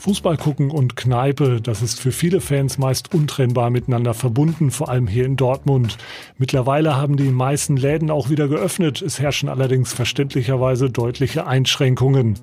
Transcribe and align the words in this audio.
Fußball 0.00 0.38
gucken 0.38 0.70
und 0.70 0.96
Kneipe, 0.96 1.60
das 1.60 1.82
ist 1.82 2.00
für 2.00 2.10
viele 2.10 2.40
Fans 2.40 2.78
meist 2.78 3.14
untrennbar 3.14 3.70
miteinander 3.70 4.14
verbunden, 4.14 4.70
vor 4.70 4.88
allem 4.88 5.06
hier 5.06 5.26
in 5.26 5.36
Dortmund. 5.36 5.98
Mittlerweile 6.38 6.96
haben 6.96 7.16
die 7.16 7.30
meisten 7.30 7.76
Läden 7.76 8.10
auch 8.10 8.30
wieder 8.30 8.48
geöffnet. 8.48 9.02
Es 9.02 9.20
herrschen 9.20 9.48
allerdings 9.48 9.92
verständlicherweise 9.92 10.90
deutliche 10.90 11.46
Einschränkungen. 11.46 12.38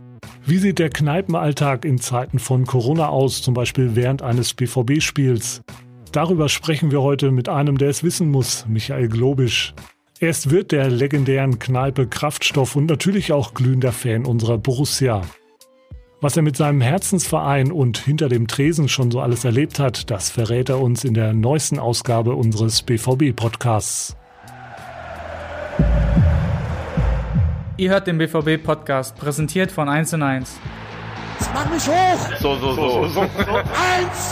Wie 0.45 0.59
sieht 0.59 0.79
der 0.79 0.89
Kneipenalltag 0.89 1.83
in 1.83 1.97
Zeiten 1.97 2.39
von 2.39 2.65
Corona 2.65 3.09
aus, 3.09 3.41
zum 3.41 3.53
Beispiel 3.53 3.95
während 3.95 4.21
eines 4.21 4.53
BVB-Spiels? 4.53 5.61
Darüber 6.11 6.49
sprechen 6.49 6.91
wir 6.91 7.01
heute 7.01 7.31
mit 7.31 7.49
einem, 7.49 7.77
der 7.77 7.89
es 7.89 8.03
wissen 8.03 8.29
muss, 8.29 8.65
Michael 8.67 9.09
Globisch. 9.09 9.73
Er 10.19 10.29
ist 10.29 10.51
Wirt 10.51 10.71
der 10.71 10.89
legendären 10.89 11.59
Kneipe 11.59 12.07
Kraftstoff 12.07 12.75
und 12.75 12.85
natürlich 12.85 13.33
auch 13.33 13.53
glühender 13.53 13.91
Fan 13.91 14.25
unserer 14.25 14.57
Borussia. 14.57 15.23
Was 16.19 16.35
er 16.35 16.41
mit 16.41 16.57
seinem 16.57 16.81
Herzensverein 16.81 17.71
und 17.71 17.99
hinter 17.99 18.27
dem 18.27 18.47
Tresen 18.47 18.89
schon 18.89 19.11
so 19.11 19.21
alles 19.21 19.45
erlebt 19.45 19.77
hat, 19.77 20.09
das 20.09 20.31
verrät 20.31 20.67
er 20.67 20.81
uns 20.81 21.03
in 21.03 21.13
der 21.13 21.31
neuesten 21.31 21.77
Ausgabe 21.77 22.33
unseres 22.33 22.81
BVB-Podcasts. 22.81 24.17
Ihr 27.77 27.91
hört 27.91 28.07
den 28.07 28.17
BVB-Podcast, 28.17 29.15
präsentiert 29.15 29.71
von 29.71 29.87
1 29.87 30.15
und 30.15 30.23
1. 30.23 30.59
Jetzt 31.39 31.51
mach 31.53 31.69
mich 31.69 31.87
hoch! 31.87 32.31
So, 32.39 32.55
so, 32.55 32.73
so. 32.73 33.21
1 33.21 33.29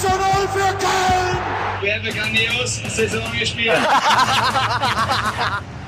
zu 0.01 0.07
0 0.07 0.17
für 0.53 0.73
Köln! 0.79 1.37
Wir 1.81 1.93
haben 1.93 2.03
grandios 2.03 2.81
Saison 2.95 3.21
gespielt. 3.39 3.77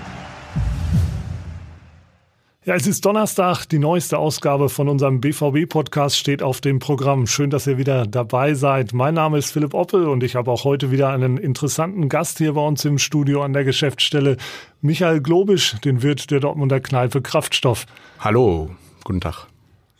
Ja, 2.68 2.76
es 2.76 2.86
ist 2.86 3.06
Donnerstag. 3.06 3.64
Die 3.68 3.80
neueste 3.80 4.18
Ausgabe 4.18 4.68
von 4.68 4.90
unserem 4.90 5.22
BVB-Podcast 5.22 6.18
steht 6.18 6.44
auf 6.44 6.60
dem 6.60 6.80
Programm. 6.80 7.26
Schön, 7.26 7.50
dass 7.50 7.66
ihr 7.66 7.78
wieder 7.78 8.06
dabei 8.06 8.56
seid. 8.56 8.92
Mein 8.92 9.14
Name 9.14 9.38
ist 9.38 9.52
Philipp 9.52 9.74
Oppel 9.74 10.06
und 10.06 10.22
ich 10.22 10.36
habe 10.36 10.52
auch 10.52 10.66
heute 10.66 10.92
wieder 10.92 11.08
einen 11.08 11.38
interessanten 11.38 12.10
Gast 12.10 12.40
hier 12.40 12.52
bei 12.52 12.60
uns 12.60 12.84
im 12.84 12.98
Studio 12.98 13.42
an 13.42 13.54
der 13.54 13.64
Geschäftsstelle. 13.64 14.36
Michael 14.82 15.22
Globisch, 15.22 15.78
den 15.86 16.02
Wirt 16.02 16.30
der 16.30 16.42
Dortmunder 16.42 16.82
Kneipe 16.82 17.22
Kraftstoff. 17.22 17.86
Hallo, 18.20 18.70
guten 19.06 19.22
Tag. 19.22 19.48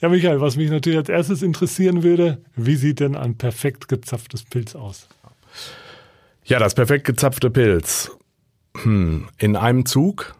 Ja, 0.02 0.10
Michael, 0.10 0.42
was 0.42 0.58
mich 0.58 0.70
natürlich 0.70 1.00
als 1.00 1.08
erstes 1.08 1.44
interessieren 1.44 2.04
würde, 2.04 2.42
wie 2.58 2.76
sieht 2.76 3.00
denn 3.00 3.16
ein 3.16 3.38
perfekt 3.38 3.88
gezapftes 3.88 4.44
Pilz 4.44 4.76
aus? 4.76 5.08
Ja, 6.44 6.60
das 6.60 6.76
perfekt 6.76 7.06
gezapfte 7.06 7.50
Pilz. 7.50 8.12
Hm, 8.84 9.30
in 9.38 9.56
einem 9.56 9.86
Zug 9.86 10.36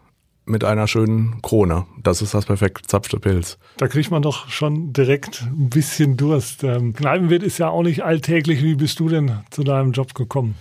mit 0.48 0.64
einer 0.64 0.86
schönen 0.86 1.40
Krone. 1.42 1.86
Das 2.02 2.22
ist 2.22 2.34
das 2.34 2.46
perfekt 2.46 2.82
gezapfte 2.82 3.20
Pilz. 3.20 3.58
Da 3.76 3.88
kriegt 3.88 4.10
man 4.10 4.22
doch 4.22 4.48
schon 4.48 4.92
direkt 4.92 5.42
ein 5.42 5.70
bisschen 5.70 6.16
Durst. 6.16 6.64
Ähm, 6.64 6.94
Kneipenwirt 6.94 7.42
ist 7.42 7.58
ja 7.58 7.68
auch 7.68 7.82
nicht 7.82 8.04
alltäglich. 8.04 8.62
Wie 8.62 8.74
bist 8.74 9.00
du 9.00 9.08
denn 9.08 9.40
zu 9.50 9.62
deinem 9.62 9.92
Job 9.92 10.14
gekommen? 10.14 10.54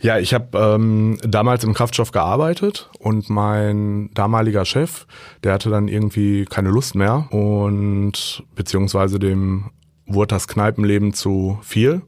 Ja, 0.00 0.18
ich 0.18 0.34
habe 0.34 0.58
ähm, 0.58 1.18
damals 1.22 1.62
im 1.62 1.74
Kraftstoff 1.74 2.10
gearbeitet 2.10 2.90
und 2.98 3.30
mein 3.30 4.10
damaliger 4.14 4.64
Chef, 4.64 5.06
der 5.44 5.52
hatte 5.52 5.70
dann 5.70 5.86
irgendwie 5.86 6.44
keine 6.44 6.70
Lust 6.70 6.96
mehr 6.96 7.28
und 7.30 8.42
beziehungsweise 8.56 9.20
dem 9.20 9.70
wurde 10.06 10.34
das 10.34 10.48
Kneipenleben 10.48 11.14
zu 11.14 11.58
viel. 11.62 12.02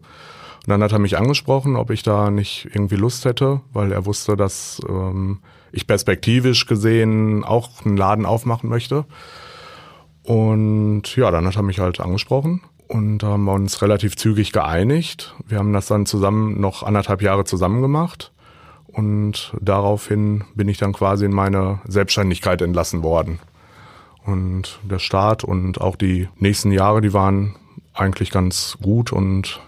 Und 0.67 0.70
dann 0.70 0.83
hat 0.83 0.91
er 0.91 0.98
mich 0.98 1.19
angesprochen, 1.19 1.77
ob 1.77 1.91
ich 1.91 2.03
da 2.03 2.31
nicht 2.31 2.69
irgendwie 2.73 2.97
Lust 2.97 3.27
hätte, 3.27 3.61
weil 3.73 3.92
er 3.92 4.07
wusste, 4.07 4.37
dass 4.37 4.81
ähm, 4.89 5.39
ich 5.75 5.86
perspektivisch 5.86 6.67
gesehen 6.67 7.44
auch 7.44 7.84
einen 7.84 7.97
Laden 7.97 8.27
aufmachen 8.27 8.69
möchte. 8.69 9.05
Und 10.22 11.17
ja, 11.17 11.30
dann 11.30 11.47
hat 11.47 11.56
er 11.56 11.62
mich 11.62 11.80
halt 11.80 12.00
angesprochen 12.00 12.62
und 12.89 13.22
haben 13.22 13.44
wir 13.44 13.53
uns 13.53 13.83
relativ 13.83 14.17
zügig 14.17 14.52
geeinigt. 14.52 15.34
Wir 15.47 15.58
haben 15.58 15.72
das 15.72 15.86
dann 15.86 16.06
zusammen 16.06 16.61
noch 16.61 16.83
anderthalb 16.83 17.20
Jahre 17.20 17.45
zusammen 17.45 17.83
gemacht 17.83 18.33
und 18.86 19.52
daraufhin 19.61 20.45
bin 20.55 20.68
ich 20.68 20.79
dann 20.79 20.92
quasi 20.92 21.24
in 21.24 21.33
meine 21.33 21.80
Selbstständigkeit 21.86 22.62
entlassen 22.62 23.02
worden. 23.02 23.41
Und 24.24 24.79
der 24.83 25.01
Start 25.01 25.45
und 25.45 25.80
auch 25.80 25.96
die 25.96 26.29
nächsten 26.39 26.73
Jahre, 26.73 27.01
die 27.01 27.12
waren 27.12 27.56
eigentlich 27.92 28.30
ganz 28.30 28.79
gut 28.80 29.12
und 29.12 29.61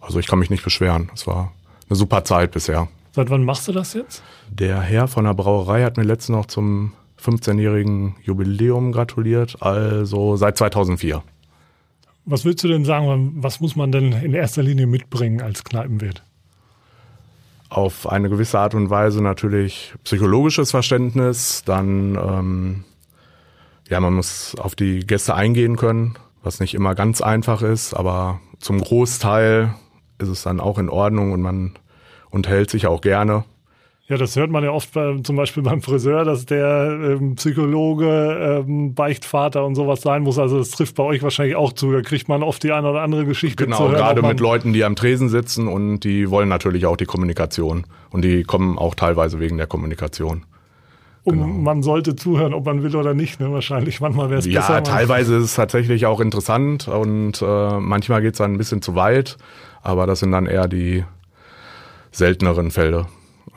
also 0.00 0.20
ich 0.20 0.26
kann 0.26 0.38
mich 0.38 0.50
nicht 0.50 0.62
beschweren. 0.62 1.10
Es 1.14 1.26
war 1.26 1.52
eine 1.88 1.96
super 1.96 2.24
Zeit 2.24 2.52
bisher. 2.52 2.88
Seit 3.18 3.30
wann 3.30 3.42
machst 3.42 3.66
du 3.66 3.72
das 3.72 3.94
jetzt? 3.94 4.22
Der 4.48 4.80
Herr 4.80 5.08
von 5.08 5.24
der 5.24 5.34
Brauerei 5.34 5.82
hat 5.82 5.96
mir 5.96 6.04
letztens 6.04 6.36
noch 6.36 6.46
zum 6.46 6.92
15-jährigen 7.20 8.14
Jubiläum 8.22 8.92
gratuliert, 8.92 9.60
also 9.60 10.36
seit 10.36 10.56
2004. 10.56 11.24
Was 12.26 12.44
würdest 12.44 12.62
du 12.62 12.68
denn 12.68 12.84
sagen, 12.84 13.32
was 13.38 13.58
muss 13.58 13.74
man 13.74 13.90
denn 13.90 14.12
in 14.12 14.34
erster 14.34 14.62
Linie 14.62 14.86
mitbringen 14.86 15.42
als 15.42 15.64
Kneipenwirt? 15.64 16.22
Auf 17.70 18.08
eine 18.08 18.28
gewisse 18.30 18.60
Art 18.60 18.76
und 18.76 18.88
Weise 18.88 19.20
natürlich 19.20 19.94
psychologisches 20.04 20.70
Verständnis, 20.70 21.64
dann 21.64 22.14
ähm, 22.14 22.84
ja, 23.88 23.98
man 23.98 24.14
muss 24.14 24.54
auf 24.60 24.76
die 24.76 25.00
Gäste 25.00 25.34
eingehen 25.34 25.74
können, 25.74 26.14
was 26.44 26.60
nicht 26.60 26.74
immer 26.74 26.94
ganz 26.94 27.20
einfach 27.20 27.62
ist, 27.62 27.94
aber 27.94 28.40
zum 28.60 28.80
Großteil 28.80 29.74
ist 30.18 30.28
es 30.28 30.44
dann 30.44 30.60
auch 30.60 30.78
in 30.78 30.88
Ordnung 30.88 31.32
und 31.32 31.42
man 31.42 31.74
unterhält 32.30 32.70
sich 32.70 32.86
auch 32.86 33.00
gerne. 33.00 33.44
Ja, 34.08 34.16
das 34.16 34.36
hört 34.36 34.50
man 34.50 34.64
ja 34.64 34.70
oft 34.70 34.94
bei, 34.94 35.18
zum 35.22 35.36
Beispiel 35.36 35.62
beim 35.62 35.82
Friseur, 35.82 36.24
dass 36.24 36.46
der 36.46 36.98
ähm, 36.98 37.34
Psychologe, 37.34 38.64
ähm, 38.66 38.94
Beichtvater 38.94 39.66
und 39.66 39.74
sowas 39.74 40.00
sein 40.00 40.22
muss. 40.22 40.38
Also 40.38 40.58
das 40.58 40.70
trifft 40.70 40.94
bei 40.94 41.02
euch 41.02 41.22
wahrscheinlich 41.22 41.56
auch 41.56 41.74
zu. 41.74 41.92
Da 41.92 42.00
kriegt 42.00 42.26
man 42.26 42.42
oft 42.42 42.62
die 42.62 42.72
eine 42.72 42.88
oder 42.88 43.02
andere 43.02 43.26
Geschichte 43.26 43.64
genau, 43.64 43.76
zu 43.76 43.82
hören. 43.82 43.92
Genau, 43.96 44.06
gerade 44.06 44.22
mit 44.22 44.40
Leuten, 44.40 44.72
die 44.72 44.82
am 44.84 44.96
Tresen 44.96 45.28
sitzen 45.28 45.68
und 45.68 46.00
die 46.00 46.30
wollen 46.30 46.48
natürlich 46.48 46.86
auch 46.86 46.96
die 46.96 47.04
Kommunikation. 47.04 47.84
Und 48.08 48.22
die 48.22 48.44
kommen 48.44 48.78
auch 48.78 48.94
teilweise 48.94 49.40
wegen 49.40 49.58
der 49.58 49.66
Kommunikation. 49.66 50.46
Und 51.24 51.40
genau. 51.40 51.46
man 51.46 51.82
sollte 51.82 52.16
zuhören, 52.16 52.54
ob 52.54 52.64
man 52.64 52.82
will 52.82 52.96
oder 52.96 53.12
nicht. 53.12 53.40
Ne? 53.40 53.52
Wahrscheinlich 53.52 54.00
manchmal 54.00 54.30
wäre 54.30 54.38
es 54.38 54.46
ja, 54.46 54.60
besser. 54.60 54.74
Ja, 54.76 54.80
teilweise 54.80 55.36
ist 55.36 55.44
es 55.44 55.54
tatsächlich 55.54 56.06
auch 56.06 56.20
interessant 56.20 56.88
und 56.88 57.42
äh, 57.42 57.78
manchmal 57.78 58.22
geht 58.22 58.32
es 58.32 58.38
dann 58.38 58.54
ein 58.54 58.58
bisschen 58.58 58.80
zu 58.80 58.94
weit. 58.94 59.36
Aber 59.82 60.06
das 60.06 60.20
sind 60.20 60.32
dann 60.32 60.46
eher 60.46 60.66
die 60.66 61.04
selteneren 62.18 62.70
Fälle. 62.70 63.06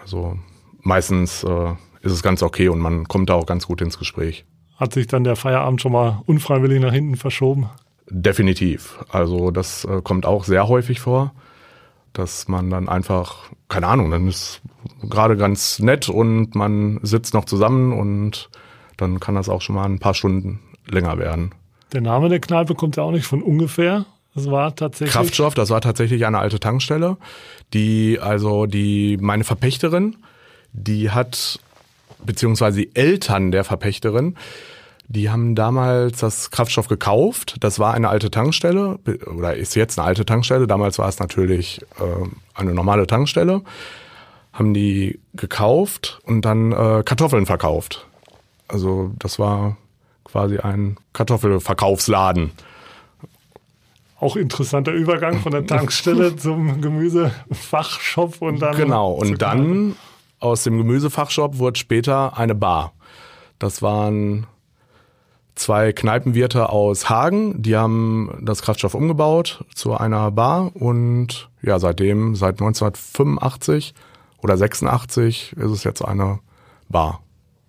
Also 0.02 0.38
meistens 0.82 1.44
äh, 1.44 1.74
ist 2.02 2.14
es 2.14 2.24
ganz 2.24 2.42
okay 2.44 2.70
und 2.70 2.80
man 2.80 3.08
kommt 3.08 3.30
da 3.30 3.34
auch 3.34 3.46
ganz 3.46 3.68
gut 3.68 3.82
ins 3.82 4.00
Gespräch. 4.00 4.46
Hat 4.78 4.94
sich 4.94 5.08
dann 5.08 5.24
der 5.24 5.36
Feierabend 5.36 5.82
schon 5.82 5.92
mal 5.92 6.22
unfreiwillig 6.26 6.80
nach 6.82 6.94
hinten 6.94 7.16
verschoben? 7.16 7.70
Definitiv. 8.10 9.04
Also 9.10 9.52
das 9.52 9.86
äh, 9.86 10.02
kommt 10.02 10.26
auch 10.26 10.44
sehr 10.44 10.68
häufig 10.68 11.00
vor, 11.00 11.34
dass 12.14 12.48
man 12.48 12.70
dann 12.70 12.90
einfach, 12.90 13.52
keine 13.70 13.88
Ahnung, 13.88 14.12
dann 14.12 14.28
ist 14.28 14.62
gerade 15.08 15.38
ganz 15.38 15.80
nett 15.80 16.10
und 16.10 16.56
man 16.56 17.00
sitzt 17.04 17.34
noch 17.34 17.46
zusammen 17.46 17.94
und 17.94 18.50
dann 18.98 19.20
kann 19.20 19.36
das 19.36 19.50
auch 19.50 19.62
schon 19.62 19.76
mal 19.76 19.86
ein 19.86 20.00
paar 20.00 20.14
Stunden 20.14 20.60
länger 20.88 21.18
werden. 21.18 21.54
Der 21.94 22.02
Name 22.02 22.30
der 22.30 22.40
Kneipe 22.40 22.76
kommt 22.76 22.96
ja 22.98 23.04
auch 23.04 23.12
nicht 23.12 23.26
von 23.26 23.42
ungefähr. 23.42 24.06
Das 24.34 24.50
war 24.50 24.76
tatsächlich. 24.76 25.14
Kraftstoff, 25.14 25.54
das 25.54 25.70
war 25.70 25.82
tatsächlich 25.82 26.26
eine 26.26 26.40
alte 26.40 26.60
Tankstelle, 26.60 27.18
die, 27.74 28.20
also 28.20 28.66
die, 28.66 29.18
meine 29.20 29.44
Verpächterin, 29.44 30.16
die 30.72 31.12
hat, 31.12 31.60
beziehungsweise 32.24 32.78
die 32.82 32.96
Eltern 32.96 33.52
der 33.52 33.64
Verpächterin, 33.64 34.38
die 35.08 35.30
haben 35.30 35.56
damals 35.56 36.20
das 36.20 36.52
Kraftstoff 36.52 36.88
gekauft. 36.88 37.58
Das 37.60 37.80
war 37.80 37.94
eine 37.94 38.08
alte 38.08 38.32
Tankstelle 38.32 38.98
oder 39.36 39.56
ist 39.56 39.76
jetzt 39.76 40.00
eine 40.00 40.08
alte 40.08 40.26
Tankstelle. 40.26 40.68
Damals 40.68 41.00
war 41.00 41.10
es 41.10 41.20
natürlich 41.20 41.82
äh, 42.00 42.28
eine 42.54 42.74
normale 42.74 43.08
Tankstelle. 43.08 43.62
Haben 44.54 44.74
die 44.74 45.20
gekauft 45.34 46.22
und 46.24 46.44
dann 46.44 46.72
äh, 46.72 47.04
Kartoffeln 47.04 47.46
verkauft. 47.46 48.08
Also 48.70 49.12
das 49.20 49.38
war 49.38 49.76
quasi 50.24 50.60
ein 50.60 50.96
Kartoffelverkaufsladen. 51.12 52.52
Auch 54.22 54.36
interessanter 54.36 54.92
Übergang 54.92 55.40
von 55.40 55.52
der 55.52 55.66
Tankstelle 55.66 56.36
zum 56.38 56.80
Gemüsefachshop 56.80 58.42
und 58.42 58.60
dann. 58.60 58.78
Genau, 58.78 59.12
und 59.12 59.42
dann 59.42 59.96
aus 60.40 60.64
dem 60.64 60.78
Gemüsefachshop 60.78 61.58
wurde 61.58 61.80
später 61.80 62.38
eine 62.38 62.54
Bar. 62.54 62.94
Das 63.58 63.82
waren 63.82 64.46
zwei 65.56 65.92
Kneipenwirte 65.92 66.70
aus 66.70 67.10
Hagen, 67.10 67.64
die 67.64 67.76
haben 67.76 68.40
das 68.42 68.62
Kraftstoff 68.62 68.94
umgebaut 68.94 69.66
zu 69.74 69.96
einer 69.96 70.30
Bar 70.30 70.76
und 70.76 71.50
ja, 71.64 71.80
seitdem, 71.80 72.36
seit 72.36 72.62
1985 72.62 73.96
oder 74.38 74.56
86 74.56 75.54
ist 75.58 75.72
es 75.72 75.84
jetzt 75.84 76.04
eine 76.04 76.40
Bar. 76.90 77.22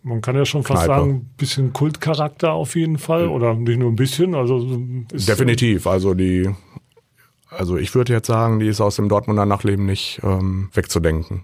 Man 0.03 0.21
kann 0.21 0.35
ja 0.37 0.45
schon 0.45 0.65
fast 0.65 0.85
Kneipe. 0.85 1.01
sagen, 1.01 1.11
ein 1.13 1.31
bisschen 1.37 1.73
Kultcharakter 1.73 2.53
auf 2.53 2.75
jeden 2.75 2.99
Fall 2.99 3.29
oder 3.29 3.55
nicht 3.55 3.79
nur 3.79 3.91
ein 3.91 3.97
bisschen. 3.97 4.35
Also 4.35 4.59
definitiv. 5.13 5.87
Also 5.87 6.15
die, 6.15 6.51
also 7.51 7.77
ich 7.77 7.95
würde 7.95 8.13
jetzt 8.13 8.27
sagen, 8.27 8.59
die 8.59 8.67
ist 8.67 8.81
aus 8.81 8.97
dem 8.97 9.09
Dortmunder 9.09 9.47
Nachleben 9.47 9.87
nicht 9.87 10.21
ähm, 10.25 10.71
wegzudenken. 10.75 11.43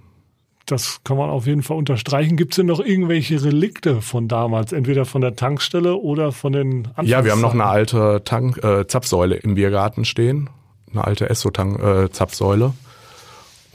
Das 0.67 1.01
kann 1.03 1.17
man 1.17 1.31
auf 1.31 1.47
jeden 1.47 1.63
Fall 1.63 1.79
unterstreichen. 1.79 2.37
Gibt 2.37 2.53
es 2.53 2.57
denn 2.57 2.67
noch 2.67 2.81
irgendwelche 2.81 3.43
Relikte 3.43 4.03
von 4.03 4.29
damals, 4.29 4.73
entweder 4.73 5.07
von 5.07 5.23
der 5.23 5.35
Tankstelle 5.35 5.97
oder 5.97 6.31
von 6.33 6.53
den 6.53 6.89
Ja, 7.03 7.25
wir 7.25 7.33
haben 7.33 7.41
noch 7.41 7.55
eine 7.55 7.65
alte 7.65 8.21
Tank, 8.25 8.63
äh, 8.63 8.87
Zapfsäule 8.87 9.37
im 9.37 9.55
Biergarten 9.55 10.05
stehen. 10.05 10.51
eine 10.93 11.05
alte 11.05 11.31
Esso-Zapfsäule. 11.31 12.73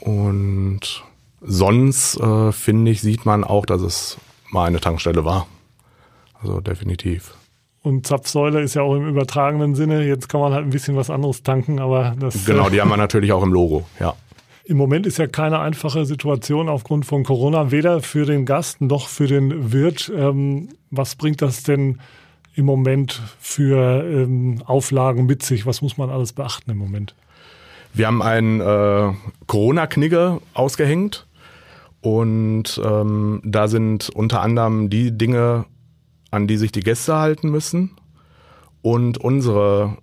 Äh, 0.00 0.04
Und 0.08 0.80
sonst, 1.40 2.16
äh, 2.20 2.52
finde 2.52 2.90
ich, 2.90 3.00
sieht 3.00 3.24
man 3.26 3.44
auch, 3.44 3.66
dass 3.66 3.80
es 3.82 4.16
mal 4.54 4.64
eine 4.64 4.80
Tankstelle 4.80 5.26
war. 5.26 5.46
Also 6.40 6.60
definitiv. 6.60 7.34
Und 7.82 8.06
Zapfsäule 8.06 8.62
ist 8.62 8.74
ja 8.74 8.82
auch 8.82 8.94
im 8.94 9.06
übertragenen 9.06 9.74
Sinne. 9.74 10.06
Jetzt 10.06 10.30
kann 10.30 10.40
man 10.40 10.54
halt 10.54 10.64
ein 10.64 10.70
bisschen 10.70 10.96
was 10.96 11.10
anderes 11.10 11.42
tanken, 11.42 11.80
aber 11.80 12.16
das. 12.18 12.46
Genau, 12.46 12.70
die 12.70 12.80
haben 12.80 12.88
wir 12.88 12.96
natürlich 12.96 13.32
auch 13.32 13.42
im 13.42 13.52
Logo, 13.52 13.84
ja. 14.00 14.14
Im 14.64 14.78
Moment 14.78 15.06
ist 15.06 15.18
ja 15.18 15.26
keine 15.26 15.58
einfache 15.58 16.06
Situation 16.06 16.70
aufgrund 16.70 17.04
von 17.04 17.22
Corona, 17.24 17.70
weder 17.70 18.00
für 18.00 18.24
den 18.24 18.46
Gast 18.46 18.80
noch 18.80 19.08
für 19.08 19.26
den 19.26 19.72
Wirt. 19.72 20.10
Ähm, 20.16 20.70
was 20.90 21.16
bringt 21.16 21.42
das 21.42 21.64
denn 21.64 22.00
im 22.54 22.64
Moment 22.64 23.20
für 23.38 24.02
ähm, 24.02 24.62
Auflagen 24.64 25.26
mit 25.26 25.42
sich? 25.42 25.66
Was 25.66 25.82
muss 25.82 25.98
man 25.98 26.08
alles 26.08 26.32
beachten 26.32 26.70
im 26.70 26.78
Moment? 26.78 27.14
Wir 27.92 28.06
haben 28.06 28.22
einen 28.22 28.60
äh, 28.62 29.12
Corona-Knigge 29.46 30.40
ausgehängt 30.54 31.26
und 32.04 32.78
ähm, 32.84 33.40
da 33.44 33.66
sind 33.66 34.10
unter 34.10 34.42
anderem 34.42 34.90
die 34.90 35.16
Dinge, 35.16 35.64
an 36.30 36.46
die 36.46 36.58
sich 36.58 36.70
die 36.70 36.82
Gäste 36.82 37.16
halten 37.16 37.48
müssen 37.48 37.96
und 38.82 39.16
unsere 39.16 39.96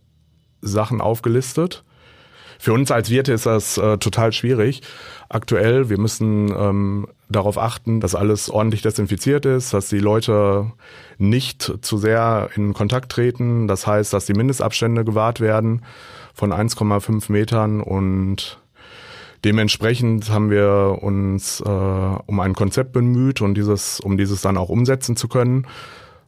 Sachen 0.61 0.99
aufgelistet. 0.99 1.83
Für 2.57 2.73
uns 2.73 2.89
als 2.89 3.11
Wirte 3.11 3.33
ist 3.33 3.45
das 3.45 3.77
äh, 3.77 3.99
total 3.99 4.33
schwierig. 4.33 4.81
Aktuell, 5.29 5.89
wir 5.89 5.99
müssen 5.99 6.51
ähm, 6.57 7.07
darauf 7.29 7.59
achten, 7.59 7.99
dass 7.99 8.15
alles 8.15 8.49
ordentlich 8.49 8.81
desinfiziert 8.81 9.45
ist, 9.45 9.71
dass 9.71 9.89
die 9.89 9.99
Leute 9.99 10.71
nicht 11.19 11.71
zu 11.81 11.99
sehr 11.99 12.49
in 12.55 12.73
Kontakt 12.73 13.11
treten. 13.11 13.67
Das 13.67 13.85
heißt, 13.85 14.11
dass 14.11 14.25
die 14.25 14.33
Mindestabstände 14.33 15.05
gewahrt 15.05 15.39
werden 15.39 15.83
von 16.33 16.51
1,5 16.51 17.31
Metern 17.31 17.79
und 17.79 18.59
dementsprechend 19.43 20.29
haben 20.29 20.49
wir 20.49 20.99
uns 21.01 21.61
äh, 21.61 21.69
um 21.69 22.39
ein 22.39 22.53
Konzept 22.53 22.93
bemüht 22.93 23.41
und 23.41 23.55
dieses, 23.55 23.99
um 23.99 24.17
dieses 24.17 24.41
dann 24.41 24.57
auch 24.57 24.69
umsetzen 24.69 25.15
zu 25.15 25.27
können. 25.27 25.67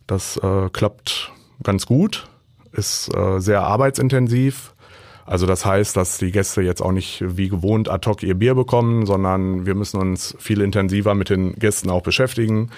Das 0.07 0.37
äh, 0.37 0.69
klappt 0.71 1.31
ganz 1.63 1.85
gut, 1.85 2.27
ist 2.71 3.13
äh, 3.15 3.39
sehr 3.39 3.61
arbeitsintensiv 3.61 4.73
also 5.25 5.45
das 5.45 5.65
heißt, 5.65 5.95
dass 5.95 6.17
die 6.17 6.31
Gäste 6.31 6.61
jetzt 6.61 6.81
auch 6.81 6.91
nicht 6.91 7.23
wie 7.25 7.49
gewohnt 7.49 7.89
ad 7.89 8.09
hoc 8.09 8.23
ihr 8.23 8.35
Bier 8.35 8.55
bekommen, 8.55 9.05
sondern 9.05 9.65
wir 9.65 9.75
müssen 9.75 9.99
uns 9.99 10.35
viel 10.39 10.61
intensiver 10.61 11.15
mit 11.15 11.29
den 11.29 11.55
Gästen 11.55 11.89
auch 11.89 12.03
beschäftigen, 12.03 12.71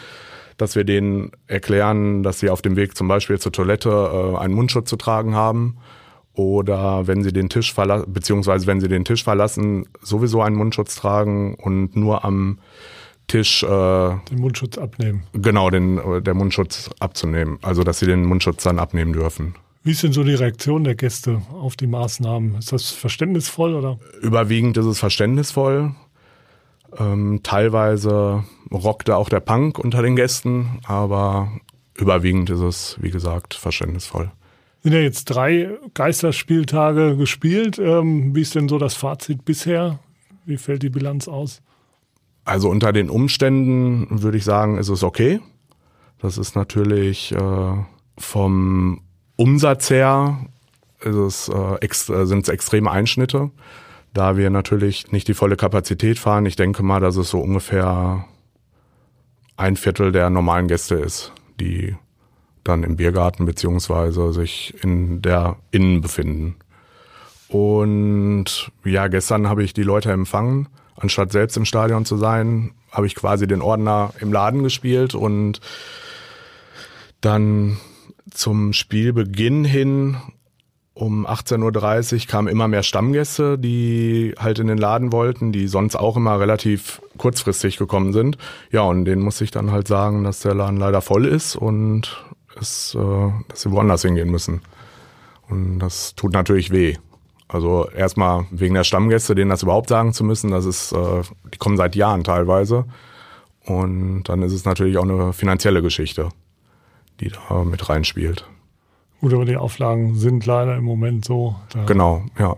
dass 0.58 0.76
wir 0.76 0.84
denen 0.84 1.32
erklären, 1.48 2.24
dass 2.24 2.40
sie 2.40 2.50
auf 2.50 2.62
dem 2.62 2.76
Weg 2.76 2.96
zum 2.96 3.08
Beispiel 3.08 3.40
zur 3.40 3.52
Toilette 3.52 3.90
äh, 3.90 4.38
einen 4.38 4.54
Mundschutz 4.54 4.90
zu 4.90 4.96
tragen 4.96 5.36
haben 5.36 5.78
oder 6.36 7.08
wenn 7.08 7.24
sie 7.24 7.34
den 7.34 7.50
Tisch 7.50 7.74
verlassen, 7.74 8.12
beziehungsweise 8.12 8.68
wenn 8.68 8.80
sie 8.80 8.88
den 8.88 9.06
Tisch 9.06 9.24
verlassen, 9.24 9.88
sowieso 10.02 10.42
einen 10.42 10.56
Mundschutz 10.56 10.96
tragen 10.96 11.56
und 11.56 11.96
nur 11.96 12.24
am 12.26 12.60
Tisch 13.28 13.64
äh, 13.64 13.68
den 13.68 14.40
Mundschutz 14.40 14.78
abnehmen. 14.78 15.24
Genau, 15.34 15.70
den 15.70 15.98
äh, 15.98 16.22
der 16.22 16.34
Mundschutz 16.34 16.90
abzunehmen, 17.00 17.58
also 17.62 17.84
dass 17.84 18.00
sie 18.00 18.06
den 18.06 18.24
Mundschutz 18.26 18.64
dann 18.64 18.80
abnehmen 18.80 19.14
dürfen. 19.14 19.56
Wie 19.84 19.92
ist 19.92 20.04
denn 20.04 20.14
so 20.14 20.24
die 20.24 20.34
Reaktion 20.34 20.84
der 20.84 20.96
Gäste 20.96 21.42
auf 21.52 21.76
die 21.76 21.88
Maßnahmen? 21.88 22.56
Ist 22.56 22.72
das 22.72 22.90
verständnisvoll 22.90 23.76
oder? 23.76 24.00
Überwiegend 24.22 24.78
ist 24.78 24.86
es 24.86 25.00
verständnisvoll. 25.00 25.94
Ähm, 26.98 27.42
teilweise 27.44 28.44
rockte 28.72 29.16
auch 29.16 29.30
der 29.30 29.42
Punk 29.42 29.78
unter 29.80 30.02
den 30.02 30.16
Gästen, 30.16 30.80
aber 30.86 31.52
überwiegend 31.96 32.50
ist 32.50 32.62
es, 32.62 32.98
wie 33.00 33.12
gesagt, 33.12 33.54
verständnisvoll. 33.54 34.32
Sind 34.86 34.94
ja 34.94 35.00
jetzt 35.00 35.26
drei 35.26 35.80
Geisterspieltage 35.96 37.18
gespielt. 37.18 37.80
Ähm, 37.80 38.36
wie 38.36 38.42
ist 38.42 38.54
denn 38.54 38.70
so 38.70 38.78
das 38.78 38.94
Fazit 38.94 39.44
bisher? 39.44 39.98
Wie 40.46 40.58
fällt 40.58 40.84
die 40.84 40.92
Bilanz 40.92 41.28
aus? 41.28 41.64
Also 42.44 42.70
unter 42.70 42.94
den 42.94 43.10
Umständen 43.10 44.22
würde 44.22 44.38
ich 44.38 44.44
sagen, 44.44 44.78
ist 44.78 44.90
es 44.90 45.02
okay. 45.02 45.40
Das 46.20 46.38
ist 46.38 46.56
natürlich 46.56 47.32
äh, 47.32 47.74
vom 48.20 49.02
Umsatz 49.38 49.90
her 49.90 50.46
ist 51.00 51.16
es, 51.16 51.50
äh, 51.50 51.78
ex, 51.82 52.06
sind 52.06 52.44
es 52.44 52.50
extreme 52.50 52.92
Einschnitte, 52.92 53.50
da 54.14 54.38
wir 54.38 54.52
natürlich 54.52 55.12
nicht 55.12 55.28
die 55.28 55.34
volle 55.34 55.56
Kapazität 55.56 56.20
fahren. 56.20 56.46
Ich 56.46 56.58
denke 56.58 56.84
mal, 56.84 57.00
dass 57.00 57.16
es 57.16 57.32
so 57.32 57.40
ungefähr 57.40 58.26
ein 59.58 59.78
Viertel 59.78 60.12
der 60.12 60.30
normalen 60.30 60.68
Gäste 60.68 60.94
ist, 60.94 61.34
die 61.60 61.96
dann 62.66 62.84
im 62.84 62.98
Biergarten 62.98 63.46
beziehungsweise 63.46 64.34
sich 64.34 64.74
in 64.84 65.22
der 65.22 65.56
Innen 65.72 66.02
befinden. 66.02 66.56
Und 67.48 68.72
ja, 68.84 69.08
gestern 69.08 69.48
habe 69.48 69.64
ich 69.64 69.74
die 69.74 69.84
Leute 69.84 70.12
empfangen. 70.12 70.68
Anstatt 70.98 71.32
selbst 71.32 71.56
im 71.56 71.66
Stadion 71.66 72.06
zu 72.06 72.18
sein, 72.18 72.72
habe 72.92 73.08
ich 73.08 73.16
quasi 73.16 73.48
den 73.48 73.62
Ordner 73.62 74.14
im 74.20 74.34
Laden 74.34 74.64
gespielt 74.64 75.16
und 75.16 75.62
dann 77.22 77.78
zum 78.32 78.74
Spielbeginn 78.74 79.64
hin 79.64 80.18
um 80.96 81.28
18.30 81.28 82.14
Uhr 82.14 82.28
kamen 82.28 82.48
immer 82.48 82.70
mehr 82.70 82.82
Stammgäste, 82.82 83.60
die 83.60 84.34
halt 84.40 84.60
in 84.60 84.68
den 84.68 84.78
Laden 84.78 85.12
wollten, 85.12 85.52
die 85.52 85.68
sonst 85.68 85.98
auch 85.98 86.16
immer 86.16 86.40
relativ 86.40 87.02
kurzfristig 87.18 87.76
gekommen 87.76 88.14
sind. 88.14 88.38
Ja, 88.72 88.84
und 88.84 89.04
denen 89.04 89.22
muss 89.22 89.42
ich 89.42 89.52
dann 89.52 89.72
halt 89.72 89.90
sagen, 89.90 90.24
dass 90.24 90.40
der 90.40 90.56
Laden 90.56 90.78
leider 90.78 91.02
voll 91.02 91.26
ist 91.26 91.58
und 91.58 92.24
es, 92.60 92.96
äh, 92.96 93.32
dass 93.48 93.62
sie 93.62 93.72
woanders 93.72 94.02
hingehen 94.02 94.30
müssen. 94.30 94.62
Und 95.50 95.80
das 95.80 96.16
tut 96.16 96.34
natürlich 96.34 96.72
weh. 96.72 96.98
Also 97.48 97.88
erstmal 97.90 98.46
wegen 98.52 98.74
der 98.74 98.84
Stammgäste, 98.84 99.36
denen 99.36 99.52
das 99.52 99.64
überhaupt 99.64 99.90
sagen 99.90 100.14
zu 100.14 100.24
müssen, 100.24 100.52
das 100.52 100.66
ist, 100.66 100.92
äh, 100.92 101.22
die 101.54 101.58
kommen 101.58 101.78
seit 101.78 101.96
Jahren 101.96 102.24
teilweise. 102.24 102.86
Und 103.66 104.24
dann 104.24 104.42
ist 104.42 104.54
es 104.54 104.66
natürlich 104.66 104.98
auch 104.98 105.04
eine 105.04 105.34
finanzielle 105.34 105.82
Geschichte 105.82 106.30
die 107.20 107.30
da 107.30 107.64
mit 107.64 107.88
reinspielt. 107.90 108.46
Gut, 109.22 109.34
aber 109.34 109.46
die 109.46 109.58
Auflagen 109.58 110.16
sind 110.16 110.46
leider 110.46 110.76
im 110.76 110.84
Moment 110.84 111.26
so. 111.26 111.56
Genau, 111.86 112.24
ja. 112.38 112.56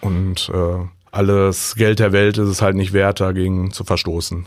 Und 0.00 0.50
äh, 0.54 0.86
alles 1.10 1.74
Geld 1.76 1.98
der 1.98 2.12
Welt 2.12 2.38
ist 2.38 2.48
es 2.48 2.62
halt 2.62 2.76
nicht 2.76 2.92
wert, 2.92 3.20
dagegen 3.20 3.72
zu 3.72 3.84
verstoßen. 3.84 4.46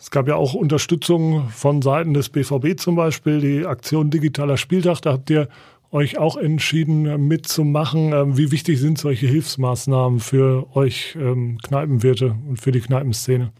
Es 0.00 0.10
gab 0.10 0.26
ja 0.26 0.36
auch 0.36 0.54
Unterstützung 0.54 1.50
von 1.50 1.82
Seiten 1.82 2.14
des 2.14 2.30
BVB 2.30 2.80
zum 2.80 2.96
Beispiel, 2.96 3.40
die 3.40 3.66
Aktion 3.66 4.10
Digitaler 4.10 4.56
Spieltag. 4.56 5.02
Da 5.02 5.12
habt 5.12 5.28
ihr 5.28 5.48
euch 5.92 6.16
auch 6.16 6.38
entschieden 6.38 7.28
mitzumachen. 7.28 8.14
Ähm, 8.14 8.38
wie 8.38 8.50
wichtig 8.50 8.80
sind 8.80 8.96
solche 8.96 9.26
Hilfsmaßnahmen 9.26 10.20
für 10.20 10.74
euch 10.74 11.18
ähm, 11.20 11.58
Kneipenwirte 11.62 12.34
und 12.48 12.58
für 12.58 12.72
die 12.72 12.80
Kneipenszene? 12.80 13.52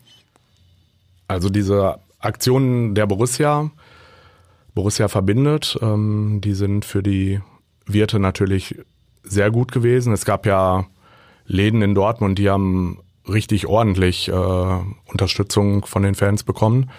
Also 1.28 1.50
diese 1.50 1.98
Aktionen 2.18 2.94
der 2.94 3.06
Borussia 3.06 3.70
Borussia 4.74 5.08
verbindet. 5.08 5.78
Ähm, 5.82 6.40
die 6.42 6.54
sind 6.54 6.86
für 6.86 7.02
die 7.02 7.40
Wirte 7.84 8.18
natürlich 8.18 8.76
sehr 9.22 9.50
gut 9.50 9.72
gewesen. 9.72 10.14
Es 10.14 10.24
gab 10.24 10.46
ja 10.46 10.86
Läden 11.44 11.82
in 11.82 11.94
Dortmund, 11.94 12.38
die 12.38 12.48
haben 12.48 12.98
richtig 13.32 13.66
ordentlich 13.66 14.28
äh, 14.28 14.32
Unterstützung 14.32 15.84
von 15.86 16.02
den 16.02 16.14
Fans 16.14 16.42
bekommen. 16.44 16.90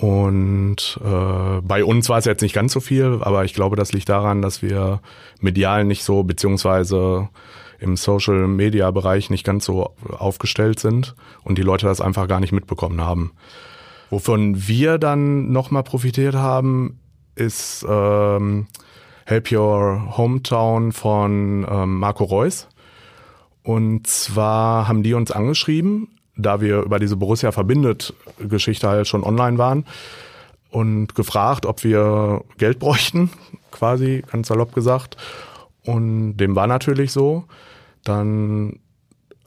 Und 0.00 0.98
äh, 1.04 1.60
bei 1.62 1.84
uns 1.84 2.08
war 2.08 2.18
es 2.18 2.24
jetzt 2.24 2.40
nicht 2.40 2.54
ganz 2.54 2.72
so 2.72 2.80
viel, 2.80 3.18
aber 3.20 3.44
ich 3.44 3.52
glaube, 3.52 3.76
das 3.76 3.92
liegt 3.92 4.08
daran, 4.08 4.40
dass 4.40 4.62
wir 4.62 5.00
medial 5.40 5.84
nicht 5.84 6.04
so, 6.04 6.22
beziehungsweise 6.22 7.28
im 7.78 7.96
Social-Media-Bereich 7.96 9.30
nicht 9.30 9.44
ganz 9.44 9.64
so 9.64 9.94
aufgestellt 10.10 10.78
sind 10.80 11.14
und 11.44 11.58
die 11.58 11.62
Leute 11.62 11.86
das 11.86 12.00
einfach 12.00 12.28
gar 12.28 12.40
nicht 12.40 12.52
mitbekommen 12.52 13.00
haben. 13.00 13.32
Wovon 14.10 14.66
wir 14.66 14.98
dann 14.98 15.52
nochmal 15.52 15.82
profitiert 15.82 16.34
haben, 16.34 16.98
ist 17.34 17.84
ähm, 17.88 18.66
Help 19.24 19.52
Your 19.52 20.16
Hometown 20.16 20.92
von 20.92 21.66
ähm, 21.70 21.98
Marco 21.98 22.24
Reus. 22.24 22.68
Und 23.62 24.06
zwar 24.06 24.88
haben 24.88 25.02
die 25.02 25.14
uns 25.14 25.30
angeschrieben, 25.30 26.08
da 26.36 26.60
wir 26.60 26.82
über 26.82 26.98
diese 26.98 27.16
Borussia 27.16 27.52
verbindet 27.52 28.14
Geschichte 28.38 28.88
halt 28.88 29.06
schon 29.06 29.22
online 29.22 29.58
waren 29.58 29.84
und 30.70 31.14
gefragt, 31.14 31.66
ob 31.66 31.84
wir 31.84 32.42
Geld 32.58 32.78
bräuchten, 32.78 33.30
quasi 33.70 34.22
ganz 34.30 34.48
salopp 34.48 34.74
gesagt. 34.74 35.16
Und 35.84 36.36
dem 36.36 36.56
war 36.56 36.66
natürlich 36.66 37.12
so. 37.12 37.44
Dann 38.04 38.80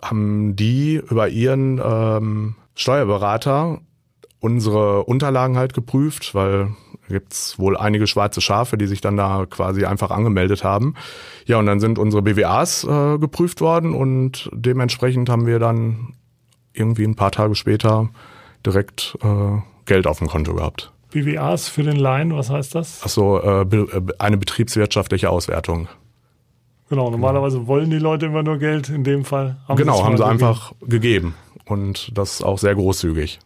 haben 0.02 0.56
die 0.56 0.96
über 0.96 1.30
ihren 1.30 1.82
ähm, 1.84 2.56
Steuerberater 2.76 3.80
unsere 4.40 5.04
Unterlagen 5.04 5.58
halt 5.58 5.74
geprüft, 5.74 6.36
weil 6.36 6.76
gibt's 7.10 7.60
wohl 7.60 7.78
einige 7.78 8.08
schwarze 8.08 8.42
Schafe, 8.42 8.78
die 8.78 8.88
sich 8.88 9.02
dann 9.02 9.18
da 9.18 9.46
quasi 9.50 9.86
einfach 9.86 10.12
angemeldet 10.12 10.64
haben. 10.64 10.96
Ja, 11.46 11.58
und 11.58 11.66
dann 11.66 11.80
sind 11.80 12.00
unsere 12.00 12.22
BWAs 12.22 12.84
äh, 12.84 13.18
geprüft 13.18 13.62
worden 13.62 13.94
und 13.94 14.50
dementsprechend 14.54 15.30
haben 15.30 15.46
wir 15.46 15.60
dann 15.60 16.14
irgendwie 16.74 17.04
ein 17.04 17.16
paar 17.16 17.32
Tage 17.32 17.56
später 17.56 18.10
direkt 18.66 19.18
äh, 19.22 19.60
Geld 19.86 20.08
auf 20.08 20.20
dem 20.20 20.28
Konto 20.28 20.54
gehabt. 20.54 20.92
BWAs 21.12 21.68
für 21.68 21.84
den 21.84 21.98
Laien, 21.98 22.36
was 22.36 22.50
heißt 22.50 22.74
das? 22.74 23.04
Achso, 23.04 23.40
äh, 23.40 23.66
be 23.66 23.88
äh, 23.92 24.02
eine 24.20 24.38
betriebswirtschaftliche 24.38 25.30
Auswertung. 25.30 25.88
Genau, 26.90 27.10
normalerweise 27.10 27.68
wollen 27.68 27.90
die 27.90 28.00
Leute 28.00 28.28
immer 28.28 28.44
nur 28.44 28.58
Geld. 28.58 28.90
In 28.90 29.04
dem 29.04 29.26
Fall 29.26 29.58
haben 29.68 29.78
genau, 29.78 29.98
sie 29.98 30.04
haben 30.04 30.18
sie 30.18 30.26
einfach 30.26 30.74
gegeben. 30.82 31.36
Und 31.66 32.18
das 32.18 32.42
auch 32.42 32.58
sehr 32.58 32.76
großzügig. 32.76 33.40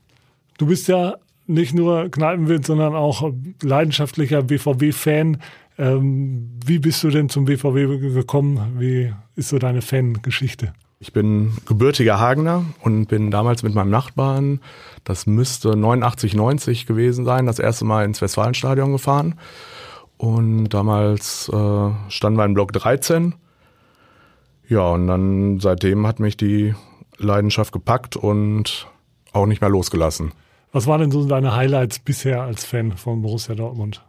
Du 0.58 0.66
bist 0.66 0.88
ja 0.88 1.18
nicht 1.48 1.74
nur 1.74 2.10
Kneipenwirt, 2.10 2.66
sondern 2.66 2.96
auch 2.96 3.32
leidenschaftlicher 3.64 4.44
BVB-Fan. 4.44 5.38
Ähm, 5.78 6.60
wie 6.66 6.80
bist 6.80 7.04
du 7.04 7.10
denn 7.10 7.30
zum 7.30 7.46
BVB 7.46 8.14
gekommen? 8.14 8.76
Wie 8.80 9.14
ist 9.36 9.50
so 9.50 9.60
deine 9.60 9.82
Fangeschichte? 9.82 10.74
Ich 11.00 11.14
bin 11.14 11.54
gebürtiger 11.68 12.20
Hagener 12.20 12.66
und 12.82 13.06
bin 13.06 13.30
damals 13.30 13.62
mit 13.62 13.76
meinem 13.76 13.92
Nachbarn, 13.92 14.62
das 15.04 15.28
müsste 15.28 15.76
89, 15.76 16.34
90 16.34 16.88
gewesen 16.88 17.24
sein, 17.24 17.46
das 17.46 17.60
erste 17.60 17.86
Mal 17.86 18.04
ins 18.04 18.22
Westfalenstadion 18.22 18.94
gefahren. 18.94 19.36
Und 20.18 20.70
damals 20.70 21.50
äh, 21.50 21.90
standen 22.10 22.40
wir 22.40 22.46
in 22.46 22.56
Block 22.56 22.74
13. 22.74 23.36
Ja, 24.68 24.90
und 24.90 25.08
dann 25.08 25.60
seitdem 25.60 26.08
hat 26.08 26.20
mich 26.20 26.36
die 26.36 26.74
Leidenschaft 27.20 27.72
gepackt 27.72 28.16
und 28.16 28.88
auch 29.34 29.46
nicht 29.46 29.62
mehr 29.62 29.70
losgelassen. 29.70 30.32
Was 30.72 30.88
waren 30.88 31.02
denn 31.02 31.12
so 31.12 31.26
deine 31.26 31.56
Highlights 31.56 32.00
bisher 32.00 32.42
als 32.42 32.66
Fan 32.66 32.92
von 32.94 33.22
Borussia 33.22 33.56
Dortmund? 33.56 34.04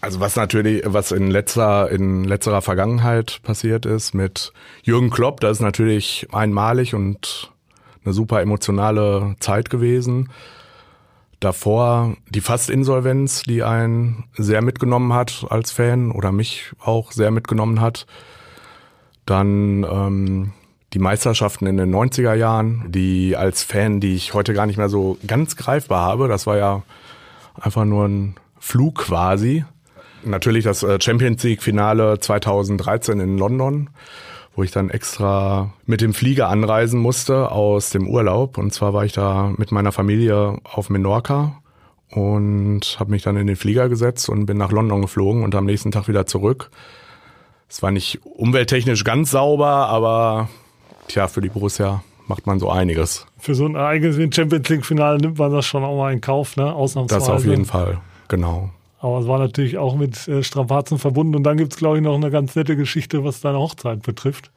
Also 0.00 0.20
was 0.20 0.36
natürlich, 0.36 0.82
was 0.86 1.10
in 1.10 1.30
letzter, 1.30 1.90
in 1.90 2.24
letzterer 2.24 2.62
Vergangenheit 2.62 3.40
passiert 3.42 3.84
ist 3.84 4.14
mit 4.14 4.52
Jürgen 4.84 5.10
Klopp, 5.10 5.40
das 5.40 5.58
ist 5.58 5.62
natürlich 5.62 6.28
einmalig 6.32 6.94
und 6.94 7.50
eine 8.04 8.14
super 8.14 8.40
emotionale 8.40 9.34
Zeit 9.40 9.70
gewesen. 9.70 10.30
Davor 11.40 12.16
die 12.30 12.40
Fast-Insolvenz, 12.40 13.42
die 13.42 13.62
einen 13.62 14.24
sehr 14.36 14.62
mitgenommen 14.62 15.12
hat 15.12 15.46
als 15.50 15.72
Fan 15.72 16.12
oder 16.12 16.32
mich 16.32 16.72
auch 16.80 17.12
sehr 17.12 17.30
mitgenommen 17.30 17.80
hat. 17.80 18.06
Dann 19.26 19.84
ähm, 19.84 20.52
die 20.94 20.98
Meisterschaften 20.98 21.66
in 21.66 21.76
den 21.76 21.94
90er 21.94 22.34
Jahren, 22.34 22.84
die 22.88 23.36
als 23.36 23.62
Fan, 23.62 24.00
die 24.00 24.14
ich 24.14 24.32
heute 24.34 24.54
gar 24.54 24.66
nicht 24.66 24.78
mehr 24.78 24.88
so 24.88 25.18
ganz 25.26 25.56
greifbar 25.56 26.00
habe. 26.00 26.28
Das 26.28 26.46
war 26.46 26.56
ja 26.56 26.82
einfach 27.60 27.84
nur 27.84 28.06
ein 28.06 28.36
Flug 28.58 28.96
quasi. 28.98 29.64
Natürlich 30.24 30.64
das 30.64 30.82
äh, 30.82 30.98
Champions 31.00 31.42
League 31.42 31.62
Finale 31.62 32.18
2013 32.18 33.20
in 33.20 33.38
London, 33.38 33.90
wo 34.56 34.62
ich 34.62 34.70
dann 34.70 34.90
extra 34.90 35.72
mit 35.84 36.00
dem 36.00 36.14
Flieger 36.14 36.48
anreisen 36.48 37.00
musste 37.00 37.52
aus 37.52 37.90
dem 37.90 38.08
Urlaub. 38.08 38.58
Und 38.58 38.72
zwar 38.72 38.94
war 38.94 39.04
ich 39.04 39.12
da 39.12 39.52
mit 39.56 39.72
meiner 39.72 39.92
Familie 39.92 40.58
auf 40.64 40.90
Menorca 40.90 41.60
und 42.10 42.96
habe 42.98 43.10
mich 43.10 43.22
dann 43.22 43.36
in 43.36 43.46
den 43.46 43.56
Flieger 43.56 43.88
gesetzt 43.88 44.28
und 44.28 44.46
bin 44.46 44.56
nach 44.56 44.72
London 44.72 45.02
geflogen 45.02 45.44
und 45.44 45.54
am 45.54 45.66
nächsten 45.66 45.90
Tag 45.90 46.08
wieder 46.08 46.26
zurück. 46.26 46.70
Es 47.68 47.82
war 47.82 47.90
nicht 47.90 48.20
umwelttechnisch 48.24 49.04
ganz 49.04 49.30
sauber, 49.30 49.88
aber 49.88 50.48
tja, 51.08 51.28
für 51.28 51.40
die 51.40 51.48
Borussia 51.48 52.02
macht 52.26 52.46
man 52.46 52.60
so 52.60 52.70
einiges. 52.70 53.26
Für 53.38 53.54
so 53.54 53.66
ein 53.66 53.74
Ereignis 53.74 54.18
wie 54.18 54.22
ein 54.22 54.32
Champions 54.32 54.68
League-Finale 54.68 55.18
nimmt 55.18 55.38
man 55.38 55.50
das 55.50 55.66
schon 55.66 55.82
auch 55.82 55.96
mal 55.96 56.12
in 56.12 56.20
Kauf, 56.20 56.56
ne? 56.56 56.72
Ausnahmsweise. 56.72 57.20
Das 57.20 57.30
auf 57.30 57.44
jeden 57.44 57.64
Fall, 57.64 57.98
genau. 58.28 58.70
Aber 59.00 59.20
es 59.20 59.26
war 59.26 59.38
natürlich 59.38 59.78
auch 59.78 59.96
mit 59.96 60.26
äh, 60.28 60.42
Strapazen 60.42 60.98
verbunden. 60.98 61.36
Und 61.36 61.44
dann 61.44 61.56
gibt 61.56 61.72
es, 61.72 61.78
glaube 61.78 61.98
ich, 61.98 62.02
noch 62.02 62.14
eine 62.14 62.30
ganz 62.30 62.56
nette 62.56 62.76
Geschichte, 62.76 63.24
was 63.24 63.40
deine 63.40 63.58
Hochzeit 63.58 64.02
betrifft. 64.02 64.50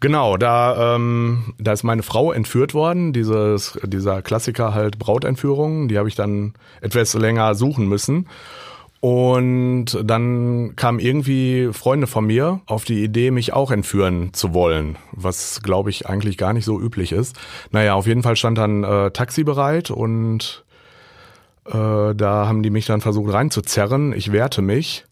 Genau, 0.00 0.36
da, 0.36 0.96
ähm, 0.96 1.54
da 1.58 1.72
ist 1.72 1.84
meine 1.84 2.02
Frau 2.02 2.32
entführt 2.32 2.74
worden, 2.74 3.12
dieses, 3.12 3.78
dieser 3.84 4.20
Klassiker 4.22 4.74
halt 4.74 4.98
Brautentführung. 4.98 5.88
Die 5.88 5.98
habe 5.98 6.08
ich 6.08 6.16
dann 6.16 6.54
etwas 6.80 7.14
länger 7.14 7.54
suchen 7.54 7.88
müssen. 7.88 8.26
Und 9.02 9.98
dann 10.04 10.76
kamen 10.76 11.00
irgendwie 11.00 11.70
Freunde 11.72 12.06
von 12.06 12.24
mir 12.24 12.60
auf 12.66 12.84
die 12.84 13.02
Idee, 13.02 13.32
mich 13.32 13.52
auch 13.52 13.72
entführen 13.72 14.32
zu 14.32 14.54
wollen, 14.54 14.96
was 15.10 15.60
glaube 15.60 15.90
ich 15.90 16.08
eigentlich 16.08 16.38
gar 16.38 16.52
nicht 16.52 16.64
so 16.64 16.80
üblich 16.80 17.10
ist. 17.10 17.36
Naja, 17.72 17.94
auf 17.94 18.06
jeden 18.06 18.22
Fall 18.22 18.36
stand 18.36 18.58
dann 18.58 18.84
äh, 18.84 19.10
Taxi 19.10 19.42
bereit 19.42 19.90
und 19.90 20.64
äh, 21.66 21.72
da 22.14 22.46
haben 22.46 22.62
die 22.62 22.70
mich 22.70 22.86
dann 22.86 23.00
versucht 23.00 23.32
reinzuzerren. 23.32 24.12
Ich 24.12 24.30
wehrte 24.30 24.62
mich. 24.62 25.04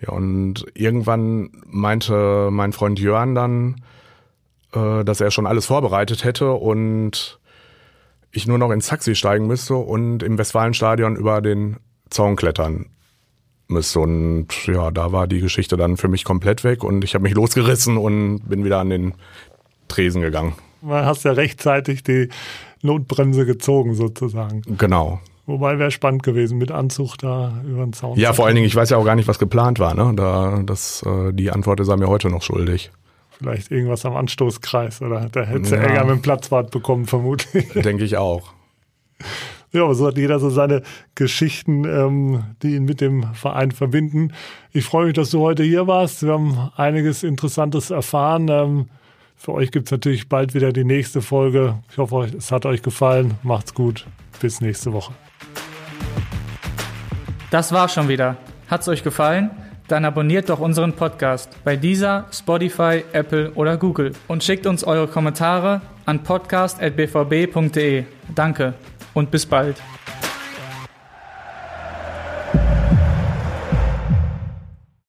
Ja, 0.00 0.14
und 0.14 0.64
irgendwann 0.72 1.50
meinte 1.66 2.48
mein 2.50 2.72
Freund 2.72 2.98
Jörn 2.98 3.34
dann, 3.34 3.82
äh, 4.72 5.04
dass 5.04 5.20
er 5.20 5.30
schon 5.30 5.46
alles 5.46 5.66
vorbereitet 5.66 6.24
hätte 6.24 6.52
und 6.52 7.38
ich 8.32 8.46
nur 8.46 8.56
noch 8.56 8.70
ins 8.70 8.86
Taxi 8.86 9.14
steigen 9.14 9.46
müsste 9.46 9.74
und 9.74 10.22
im 10.22 10.38
Westfalenstadion 10.38 11.16
über 11.16 11.42
den 11.42 11.76
Zaun 12.08 12.34
klettern 12.34 12.86
müsste. 13.70 14.00
Und 14.00 14.48
ja, 14.66 14.90
da 14.90 15.12
war 15.12 15.26
die 15.26 15.40
Geschichte 15.40 15.76
dann 15.76 15.96
für 15.96 16.08
mich 16.08 16.24
komplett 16.24 16.64
weg 16.64 16.84
und 16.84 17.04
ich 17.04 17.14
habe 17.14 17.22
mich 17.22 17.34
losgerissen 17.34 17.96
und 17.96 18.40
bin 18.48 18.64
wieder 18.64 18.78
an 18.78 18.90
den 18.90 19.14
Tresen 19.88 20.22
gegangen. 20.22 20.54
Du 20.82 20.92
hast 20.92 21.24
ja 21.24 21.32
rechtzeitig 21.32 22.02
die 22.02 22.28
Notbremse 22.82 23.44
gezogen 23.46 23.94
sozusagen. 23.94 24.62
Genau. 24.78 25.20
Wobei 25.46 25.78
wäre 25.78 25.90
spannend 25.90 26.22
gewesen 26.22 26.58
mit 26.58 26.70
Anzug 26.70 27.16
da 27.16 27.60
über 27.66 27.84
den 27.84 27.92
Zaun. 27.92 28.18
Ja, 28.18 28.32
vor 28.32 28.46
allen 28.46 28.54
Dingen, 28.54 28.66
ich 28.66 28.76
weiß 28.76 28.90
ja 28.90 28.96
auch 28.96 29.04
gar 29.04 29.16
nicht, 29.16 29.26
was 29.26 29.38
geplant 29.38 29.80
war. 29.80 29.94
Ne? 29.94 30.12
Da, 30.14 30.62
das, 30.64 31.02
äh, 31.02 31.32
die 31.32 31.50
Antwort 31.50 31.80
ist 31.80 31.88
er 31.88 31.96
mir 31.96 32.06
heute 32.06 32.30
noch 32.30 32.42
schuldig. 32.42 32.92
Vielleicht 33.30 33.70
irgendwas 33.70 34.04
am 34.04 34.16
Anstoßkreis 34.16 35.02
oder 35.02 35.28
da 35.32 35.42
hätte 35.42 35.74
ja. 35.74 35.82
Ärger 35.82 36.04
mit 36.04 36.16
dem 36.16 36.22
Platzwart 36.22 36.70
bekommen, 36.70 37.06
vermutlich. 37.06 37.68
Denke 37.72 38.04
ich 38.04 38.16
auch. 38.16 38.52
Ja, 39.72 39.84
aber 39.84 39.94
so 39.94 40.06
hat 40.06 40.16
jeder 40.16 40.40
so 40.40 40.50
seine 40.50 40.82
Geschichten, 41.14 41.84
ähm, 41.84 42.44
die 42.62 42.74
ihn 42.74 42.84
mit 42.84 43.00
dem 43.00 43.34
Verein 43.34 43.70
verbinden. 43.70 44.32
Ich 44.72 44.84
freue 44.84 45.06
mich, 45.06 45.14
dass 45.14 45.30
du 45.30 45.40
heute 45.40 45.62
hier 45.62 45.86
warst. 45.86 46.24
Wir 46.24 46.32
haben 46.32 46.70
einiges 46.76 47.22
Interessantes 47.22 47.90
erfahren. 47.90 48.48
Ähm, 48.48 48.88
für 49.36 49.52
euch 49.52 49.70
gibt 49.70 49.86
es 49.86 49.92
natürlich 49.92 50.28
bald 50.28 50.54
wieder 50.54 50.72
die 50.72 50.84
nächste 50.84 51.22
Folge. 51.22 51.78
Ich 51.90 51.98
hoffe, 51.98 52.30
es 52.36 52.50
hat 52.50 52.66
euch 52.66 52.82
gefallen. 52.82 53.34
Macht's 53.42 53.72
gut. 53.72 54.06
Bis 54.40 54.60
nächste 54.60 54.92
Woche. 54.92 55.12
Das 57.50 57.72
war's 57.72 57.94
schon 57.94 58.08
wieder. 58.08 58.36
Hat's 58.68 58.88
euch 58.88 59.04
gefallen? 59.04 59.50
Dann 59.88 60.04
abonniert 60.04 60.48
doch 60.50 60.60
unseren 60.60 60.92
Podcast 60.92 61.56
bei 61.64 61.76
dieser, 61.76 62.26
Spotify, 62.32 63.02
Apple 63.12 63.50
oder 63.52 63.76
Google 63.76 64.12
und 64.28 64.44
schickt 64.44 64.66
uns 64.66 64.84
eure 64.84 65.08
Kommentare 65.08 65.80
an 66.06 66.22
podcast.bvb.de. 66.22 68.04
Danke 68.34 68.74
und 69.14 69.30
bis 69.30 69.46
bald. 69.46 69.76